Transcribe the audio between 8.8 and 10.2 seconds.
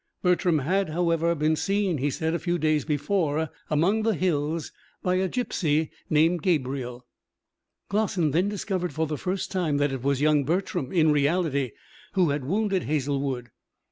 for the first time that it was